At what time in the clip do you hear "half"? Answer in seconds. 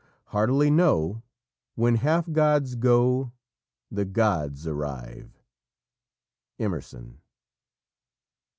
1.97-2.31